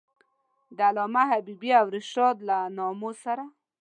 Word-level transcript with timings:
د 0.77 0.79
علامه 0.89 1.23
حبیبي 1.31 1.71
او 1.79 1.85
رشاد 1.95 2.37
له 2.47 2.57
نامو 2.77 3.11
سره. 3.23 3.43